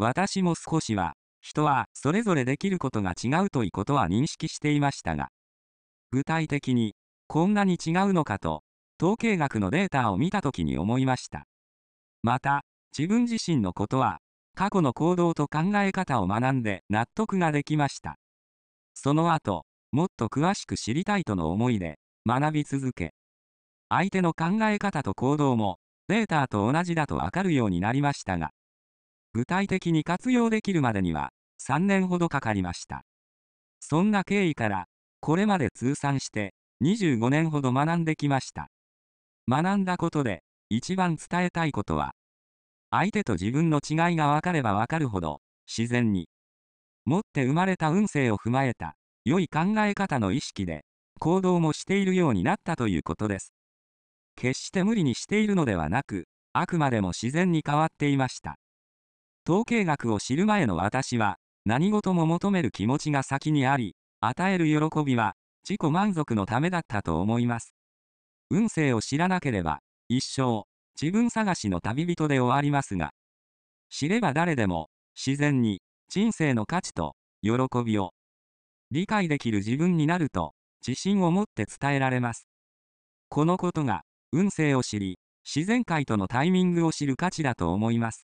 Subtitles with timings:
[0.00, 1.12] 私も少しは、
[1.42, 5.28] 人はそれぞれできることが違うということは認識していましたが、
[6.10, 6.94] 具体的に、
[7.28, 8.62] こんなに違うのかと、
[8.98, 11.44] 統計学のデータを見たときに思いました。
[12.22, 12.62] また、
[12.96, 14.20] 自分自身のことは、
[14.56, 18.16] 過去の行動と考え方を学んで納得ができました。
[18.94, 23.12] その後、もっと詳しく知りたいとの思いで、学び続け、
[23.90, 25.78] 相手の考え方と行動も、
[26.08, 28.50] データと同じだとわかるようになりましたが、
[29.32, 33.04] 具体的に活用できるまでには、3年ほどかかりました。
[33.80, 34.86] そんな経緯から、
[35.20, 38.68] これまで通算して、25年ほど学んできました。
[39.48, 42.12] 学んだことで、一番伝えたいことは、
[42.90, 46.28] 相手と自分の違いが分かれば分かるほど、自然に、
[47.04, 50.84] 持って生まれた運勢を踏まえた、良い考え方の意識で、
[51.20, 53.52] 行動もしているようになったということです。
[54.34, 58.56] 決して無理にしているのではなく、あくまでも自然に変わっていました。
[59.50, 65.34] 統計学を知る前の私は、何事も求める気持ちが先にあり、与える喜びは、
[65.68, 67.74] 自己満足のためだったと思います。
[68.50, 70.66] 運勢を知らなければ、一生、
[71.02, 73.10] 自分探しの旅人で終わりますが、
[73.88, 77.50] 知れば誰でも、自然に、人生の価値と、喜
[77.84, 78.12] びを、
[78.92, 80.54] 理解できる自分になると、
[80.86, 82.46] 自信を持って伝えられます。
[83.28, 88.29] このことが、運勢を知り、自然界とのタイミングを知る価値だと思います。